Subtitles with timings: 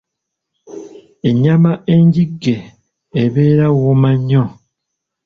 [1.29, 2.57] Ennyama engigge
[3.23, 4.43] ebeera wooma nnyo.